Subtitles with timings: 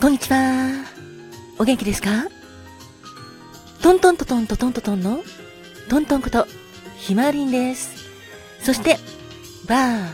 [0.00, 0.84] こんにちは。
[1.58, 2.26] お元気ですか？
[3.82, 5.22] トントントトントントントトンの
[5.88, 6.46] トントンこと
[6.98, 8.04] ひまわりんです。
[8.62, 8.98] そして、
[9.66, 10.08] バー、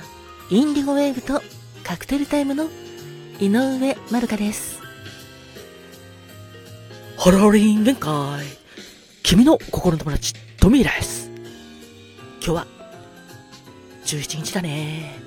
[0.50, 1.43] インディゴウェーブと
[1.82, 2.68] カクテルタイムの
[3.41, 4.81] 井上まるかです。
[7.19, 8.45] ハローリン限界。
[9.25, 11.29] 君の心の友達、トミーです。
[12.37, 12.67] 今日は、
[14.05, 15.19] 17日だね。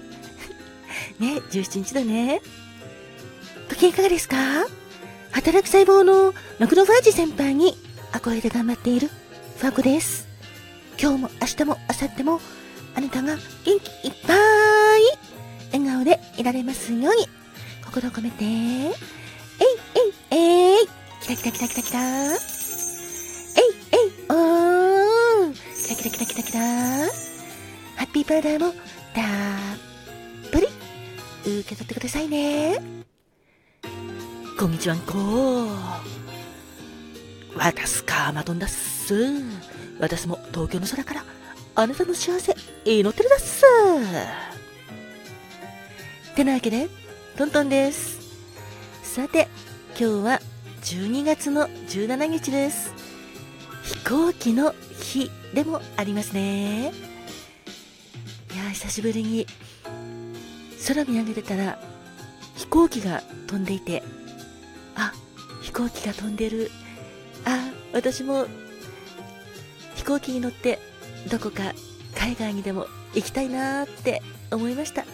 [1.20, 2.42] ね、17日だね。
[3.76, 4.38] 時いかがですか？
[5.32, 7.78] 働く細胞のマクロファージ先輩に
[8.14, 9.10] 憧れで頑張っている
[9.58, 10.28] ファコです。
[10.98, 12.40] 今日も明日も明後日も
[12.96, 13.72] あなたが元気
[14.08, 14.38] いっぱい
[15.74, 17.28] 笑顔でいられますように
[17.84, 18.94] 心を込めて、えい
[20.32, 20.88] えいえい。
[21.22, 22.00] キラキラキラキラキラ。
[22.00, 22.38] えい
[23.92, 25.54] えいおー。
[25.54, 26.60] キラキラキラキラキラ。
[27.98, 28.72] ハッピーパウダーも
[29.14, 30.68] たっぷり
[31.60, 32.95] 受け取ってくださいね。
[34.58, 35.68] こんにちはんこ。
[37.58, 39.14] 私かまどんだっす。
[40.00, 41.26] 私も東京の空から
[41.76, 43.66] あなたの幸せ祈ってるだっす。
[46.36, 46.88] てなわけで、
[47.38, 48.20] トントンです。
[49.04, 49.50] さて、
[50.00, 50.40] 今日は
[50.84, 52.94] 12月の17日です。
[53.84, 56.94] 飛行機の日でもありますね。
[58.54, 59.48] いや、久しぶりに
[60.88, 61.78] 空見上げてたら
[62.56, 64.02] 飛行機が飛んでいて、
[65.76, 66.72] 行機が飛んでる。
[67.44, 68.48] あ、私も
[69.96, 70.80] 飛行機に乗って
[71.30, 71.74] どこか
[72.16, 75.02] 海外にでも行きたいなーって思いました。
[75.02, 75.06] あ、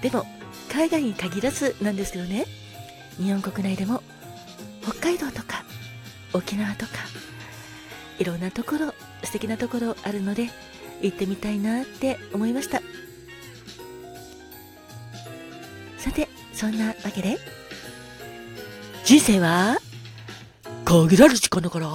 [0.00, 0.24] でも
[0.70, 2.46] 海外に限らずなんですけどね、
[3.18, 4.02] 日本国内でも
[4.82, 5.64] 北海道とか
[6.32, 6.92] 沖縄とか
[8.18, 8.94] いろんなところ
[9.24, 10.50] 素敵なところあるので
[11.02, 12.80] 行ってみたいなって思いました。
[15.98, 17.38] さて、そんなわけで、
[19.04, 19.76] 人生は
[20.86, 21.94] 限られる時間だから。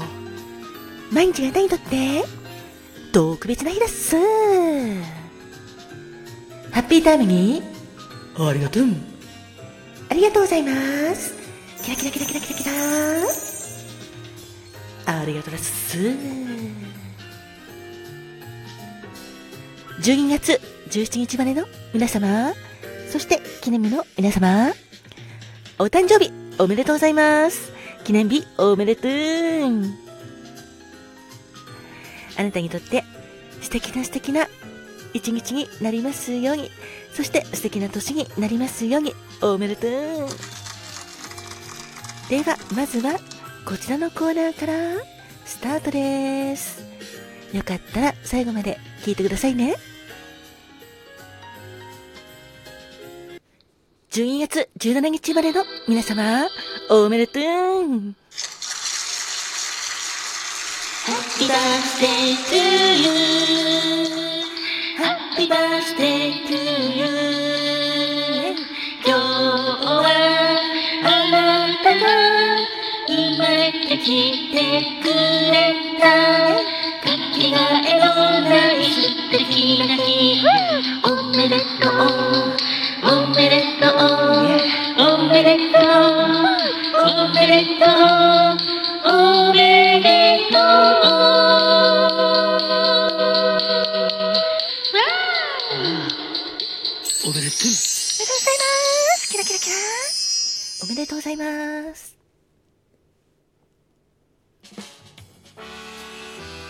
[1.12, 2.24] 毎日があなたにとって
[3.12, 4.16] 特別な日です。
[6.72, 7.64] ハッピータイムに
[8.38, 8.84] ありがとう。
[10.10, 10.72] ありがとうございま
[11.16, 11.34] す。
[11.82, 12.72] キラキラキラキラキラキラ。
[15.22, 15.98] ありがとうです。
[20.02, 22.54] 12月17日までの皆様、
[23.12, 24.72] そして記念日の皆様、
[25.80, 27.72] お誕生日おめでとうございます。
[28.04, 29.12] 記念日おめでとう。
[32.38, 33.06] あなたにとって
[33.62, 34.50] 素敵な素敵な
[35.14, 36.70] 一日になりますように、
[37.14, 39.92] そして素敵な年になりますように、おめでとう。
[42.30, 43.18] では、まずは
[43.66, 44.74] こちらのコーナーから
[45.46, 46.84] スタートです。
[47.54, 49.76] よかったら最後まで聞いてくださいね。
[54.12, 56.48] 12月17日までの皆様、
[56.90, 57.44] おめでとう。
[61.06, 62.58] Happy birthday to
[63.04, 63.14] you.
[64.98, 66.58] Happy birthday to
[66.98, 67.06] you.
[69.06, 69.20] 今日
[69.86, 70.02] は
[71.04, 71.38] あな
[71.84, 72.02] たが
[73.08, 74.58] 生まれてきて
[75.04, 75.54] くれ
[76.00, 76.04] た。
[77.06, 78.06] かけがえの
[78.42, 78.98] ない素
[79.30, 80.44] 敵な日。
[81.04, 81.94] おめでとう
[83.02, 83.99] おめでとう
[87.50, 87.90] でとう
[89.06, 90.62] おめでとう
[97.26, 97.70] おめでとう。
[97.70, 98.02] おめでとうご
[98.42, 99.32] ざいます。
[99.32, 99.76] キラキラキラ
[100.84, 102.16] おめでとうございます。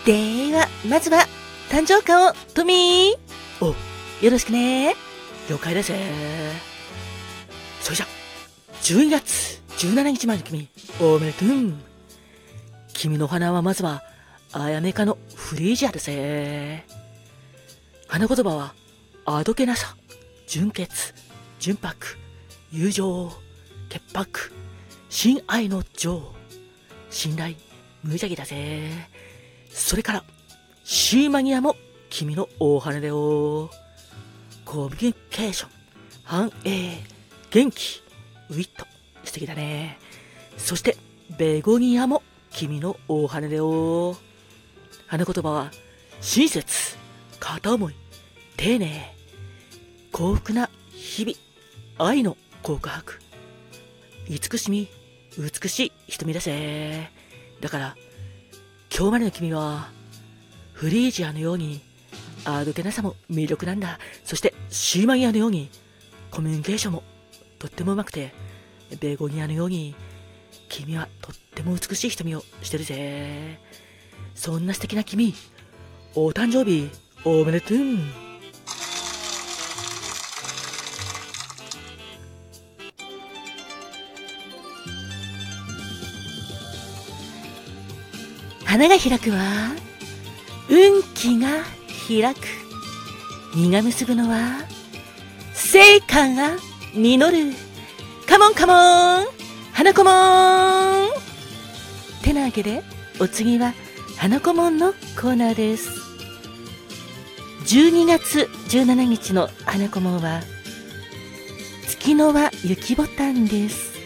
[0.06, 1.26] では、まずは、
[1.68, 3.64] 誕生花を、トミー。
[3.64, 3.74] お、
[4.24, 4.96] よろしくね。
[5.50, 5.92] 了解です。
[7.82, 8.06] それじゃ、
[8.82, 9.59] 12月。
[9.80, 10.68] 17日まで君、
[11.00, 11.48] おめでとう。
[12.92, 14.02] 君の花はまずは、
[14.52, 16.84] あやめかのフリージアですね。
[18.06, 18.74] 花言葉は、
[19.24, 19.96] あどけなさ、
[20.46, 21.14] 純潔、
[21.60, 22.18] 純白、
[22.70, 23.32] 友情、
[23.88, 24.52] 潔白、
[25.08, 26.30] 親愛の情、
[27.08, 27.54] 信頼、
[28.02, 28.90] 無邪気だぜ。
[29.70, 30.24] それから、
[30.84, 31.74] シーマニアも
[32.10, 33.70] 君の大花だよ。
[34.66, 35.70] コミュニケーション、
[36.24, 36.98] 繁栄、
[37.50, 38.02] 元気、
[38.50, 38.84] ウィット、
[39.30, 39.96] 素敵だね。
[40.56, 40.96] そして、
[41.38, 44.16] ベゴニアも君の大花だよ。
[45.06, 45.70] 花言葉は、
[46.20, 46.96] 親切、
[47.38, 47.94] 片思い、
[48.56, 49.14] 丁寧、
[50.10, 53.20] 幸福な日々、愛の告白、
[54.28, 54.88] 慈しみ、
[55.38, 57.10] 美しい瞳だぜ。
[57.60, 57.96] だから、
[58.92, 59.90] 今日までの君は、
[60.72, 61.80] フリージアのように、
[62.44, 64.00] あどけなさも魅力なんだ。
[64.24, 65.70] そして、シーマニアのように、
[66.32, 67.04] コミュニケーションも
[67.60, 68.32] とってもうまくて、
[68.98, 69.94] ベゴニアのように、
[70.68, 73.60] 君はとっても美しい瞳をしてるぜ。
[74.34, 75.34] そんな素敵な君、
[76.14, 76.90] お誕生日、
[77.24, 77.78] おめでとう。
[88.64, 89.74] 花が開くは
[90.70, 91.48] 運気が
[92.06, 92.46] 開く
[93.56, 94.60] 実が結ぶのは
[95.52, 96.56] 成果が
[96.94, 97.52] 実る
[98.30, 98.72] カモンカモ
[99.24, 99.26] ン
[99.72, 101.08] 花子もん
[102.22, 102.84] てなわけで
[103.20, 103.74] お次は
[104.18, 105.90] 花子もんのコーナーです
[107.64, 110.42] 12月17日の花子もんは
[111.88, 113.98] 月の輪雪ボタンです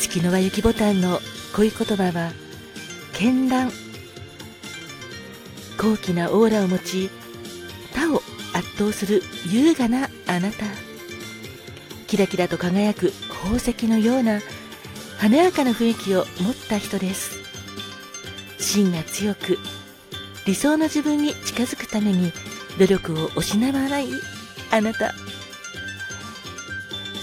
[0.00, 1.20] 月の輪雪ボタンの
[1.54, 2.32] 恋言葉は
[3.12, 3.70] 絢爛
[5.78, 7.08] 高貴なオーラを持ち
[7.94, 8.16] 他を
[8.52, 10.89] 圧倒する優雅なあなた
[12.10, 13.12] キラキラと輝く
[13.44, 14.40] 宝石のような
[15.18, 17.38] 華やかな雰囲気を持った人です。
[18.58, 19.58] 芯が強く
[20.44, 22.32] 理想の自分に近づくために
[22.80, 24.08] 努力を惜しまない
[24.72, 25.14] あなた。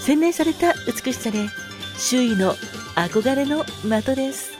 [0.00, 1.48] 洗練された美しさで
[1.98, 2.54] 周囲の
[2.94, 4.52] 憧れの的です。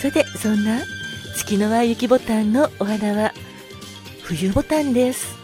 [0.00, 0.82] さてそんな
[1.34, 3.34] 月の輪雪ボタンのお花は
[4.22, 5.34] 冬ボタンです。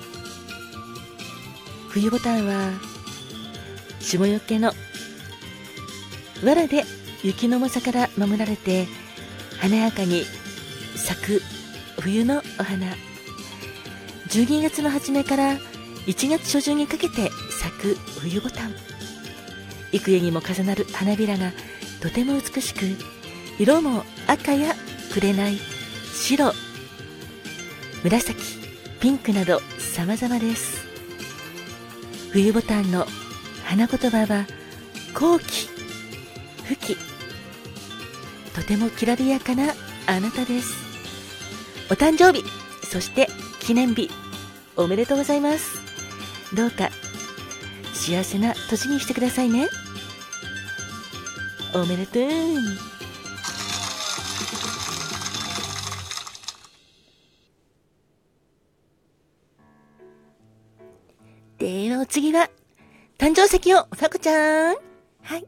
[1.88, 2.91] 冬ボタンは
[4.02, 4.72] 霜よけの。
[6.42, 6.84] 藁で
[7.22, 8.86] 雪の重さから守られて
[9.60, 10.24] 華やかに
[10.96, 11.42] 咲く
[12.00, 12.94] 冬のお花。
[14.28, 15.58] 12月の初めから
[16.06, 18.74] 1月初旬にかけて咲く冬ボタン。
[19.92, 21.52] 幾重にも重なる花びらが
[22.00, 22.96] とても美しく
[23.58, 24.74] 色も赤や
[25.12, 25.56] 紅
[26.12, 26.52] 白。
[28.02, 28.36] 紫
[28.98, 30.86] ピンクなど様々です。
[32.32, 33.06] 冬ボタンの
[33.64, 34.46] 花言葉は
[35.14, 35.68] 後期
[36.64, 36.96] 吹き
[38.54, 39.72] とてもきらびやかな
[40.06, 40.74] あなたです。
[41.90, 42.44] お誕生日
[42.86, 43.28] そして
[43.60, 44.10] 記念日
[44.76, 45.80] おめでとうございます。
[46.54, 46.90] どうか
[47.94, 49.68] 幸せな年にしてくださいね。
[51.74, 52.22] おめでとう。
[61.58, 62.50] ではお次は、
[63.22, 64.74] 誕生石をさこちゃん。
[65.22, 65.42] はい。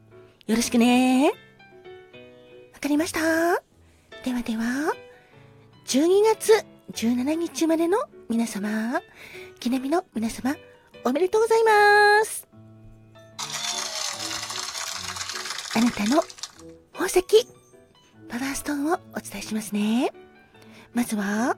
[0.46, 1.32] よろしくね。
[2.72, 3.20] わかりました
[4.24, 4.94] ではでは、
[5.84, 6.52] 12月
[6.92, 7.98] 17日までの
[8.28, 9.02] 皆様、
[9.58, 10.54] 記念日の皆様、
[11.04, 12.46] おめでとうございます。
[15.74, 16.22] あなたの
[16.92, 17.24] 宝石、
[18.28, 20.12] パワーストーンをお伝えしますね。
[20.92, 21.56] まずは、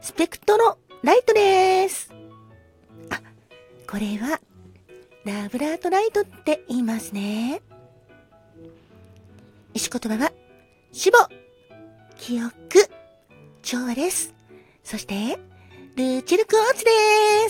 [0.00, 2.12] スペクトロライトです。
[3.10, 3.20] あ、
[3.86, 4.40] これは、
[5.24, 7.60] ラブラートライトって言いますね。
[9.74, 10.32] 石言葉は、
[10.92, 11.18] 死亡、
[12.16, 12.52] 記憶、
[13.62, 14.34] 調和です。
[14.82, 15.38] そして、
[15.96, 16.90] ルーチルクォーツで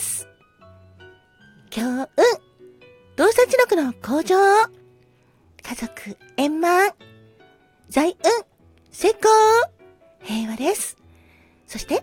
[0.00, 0.28] す。
[1.70, 2.06] 強運、
[3.14, 4.36] 動作知力の向上、
[5.62, 6.92] 家族円満、
[7.88, 8.16] 財運、
[8.90, 9.20] 成功、
[10.22, 10.96] 平和です。
[11.68, 12.02] そして、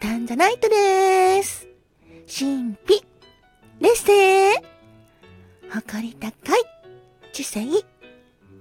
[0.00, 1.68] タンザナイトです。
[2.26, 3.04] 神秘、
[3.82, 4.62] 劣勢、
[5.68, 6.60] 誇り高い、
[7.32, 7.66] 知性、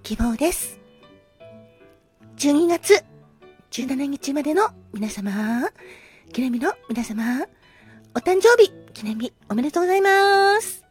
[0.01, 0.79] 希望です。
[2.37, 3.03] 12月。
[3.69, 5.69] 17日までの皆様、
[6.33, 7.45] 記念日の皆様、
[8.15, 10.83] お誕生日、記念日おめでとうございます。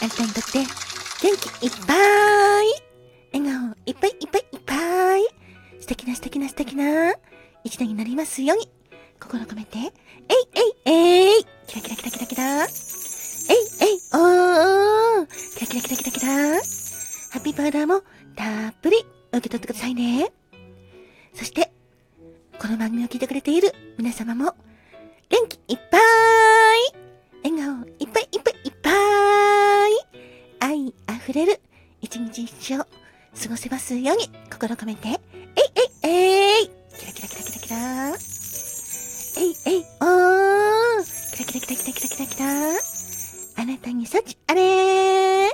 [0.00, 1.92] あなたにとって元気いっぱ
[2.62, 2.66] い、
[3.34, 5.22] 笑顔いっぱいいっぱいいっぱい、
[5.80, 7.12] 素敵な素敵な素敵な。
[7.62, 8.70] 一年になりますように、
[9.22, 9.92] 心込めて、えい
[10.86, 11.44] えいえい。
[11.68, 12.64] キラキラキラキラキラ。
[12.64, 12.68] えい
[13.80, 15.26] えいおー。
[15.54, 16.32] キラキラキラキラキラ。
[16.32, 18.02] ハッピーパウダーも
[18.34, 18.96] たっぷり
[19.30, 20.32] 受け取ってくださいね。
[21.34, 21.72] そして、
[22.58, 24.56] この番組を聞いてくれている皆様も、
[25.28, 26.00] 元気いっぱい。
[27.44, 28.90] 笑顔いっぱいいっぱいいっぱ
[29.88, 29.92] い。
[30.60, 31.60] 愛あふれる
[32.00, 32.86] 一日一生過
[33.48, 35.18] ごせますように心込めて、えい
[36.04, 36.70] えいえい。
[36.98, 38.31] キラキラキラキラキラ。
[39.52, 42.46] いえいおーキラキラキラキラキラキラキラ
[43.58, 45.50] あなたに幸あれー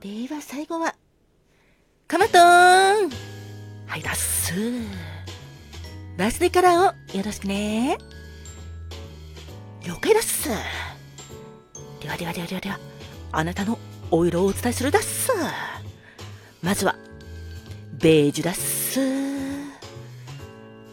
[0.00, 0.94] では最後は、
[2.08, 3.10] かまとーん
[3.86, 4.54] はい、だっす。
[6.16, 7.98] バースデーカラーをよろしくね。
[9.86, 10.48] 了解だっす。
[12.00, 12.78] ではではではではでは、
[13.32, 13.78] あなたの
[14.10, 15.32] お色をお伝えするだっす。
[16.66, 16.96] まずは、
[17.92, 18.98] ベージュだっす。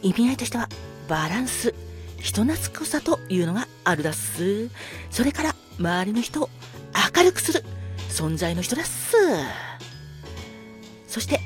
[0.04, 0.70] 意味合いとしては、
[1.08, 1.74] バランス、
[2.20, 4.70] 人懐っこさというのがあるだっす。
[5.10, 6.50] それから、周りの人を
[7.16, 7.64] 明るくする
[8.08, 9.18] 存在の人だっす。
[11.08, 11.40] そして、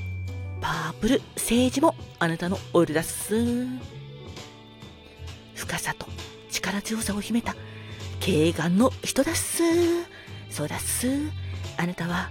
[0.59, 3.65] パープル、政治もあなたのオイルだっす。
[5.55, 6.05] 深さと
[6.51, 7.55] 力強さを秘めた、
[8.19, 9.63] 軽眼の人だっす。
[10.49, 11.07] そうだっす。
[11.77, 12.29] あなたは、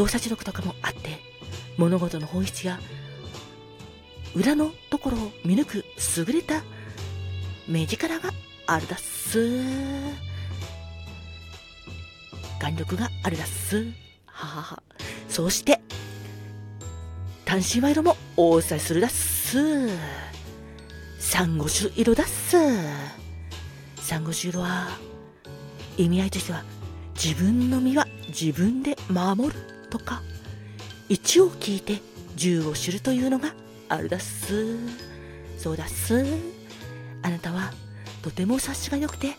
[0.00, 1.18] 洞察力とかもあって、
[1.76, 2.80] 物事の本質や
[4.34, 5.84] 裏のところを見抜く
[6.16, 6.62] 優れた
[7.68, 8.30] 目力が
[8.66, 9.52] あるだっす。
[12.60, 13.92] 眼力があるだっす。
[14.24, 14.82] ははは。
[15.28, 15.82] そして、
[17.44, 19.86] 単身賄賂もお伝えするだっす。
[21.18, 22.56] サンゴ種色だっす。
[23.96, 24.88] サンゴ種色は、
[25.98, 26.64] 意味合いとしては、
[27.22, 30.22] 自分の身は自分で守るとか、
[31.08, 32.00] 一を聞いて
[32.36, 33.54] 銃を知るというのが
[33.88, 34.78] あるだっす。
[35.58, 36.24] そうだっす。
[37.22, 37.72] あなたは
[38.22, 39.34] とても察しが良くて、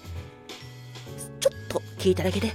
[1.39, 2.53] ちょっと聞いただけで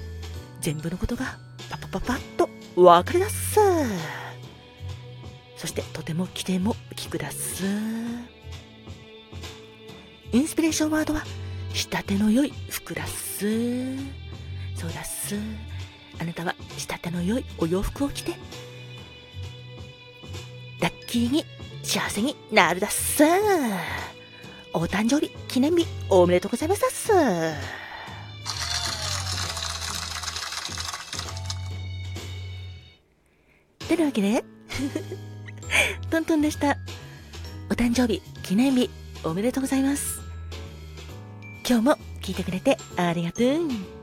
[0.61, 1.37] 全部のことが
[1.69, 2.49] パパパパッと
[2.81, 3.59] わかりだっす。
[5.57, 7.65] そしてとても起点も聞くだっす。
[10.31, 11.23] インスピレーションワードは
[11.73, 13.97] 仕立ての良い服だっす。
[14.75, 15.35] そうだっす。
[16.19, 18.33] あなたは仕立ての良いお洋服を着て、
[20.79, 21.45] ラッキーに
[21.83, 23.23] 幸せになるだっす。
[24.73, 27.07] お誕生日記念日おめでとうございますっす。
[33.87, 34.43] てなわけで、
[36.11, 36.77] トントンでした。
[37.69, 38.89] お誕生日記念日
[39.23, 40.19] おめでとうございます。
[41.67, 43.96] 今日も聞いてくれてありがとう。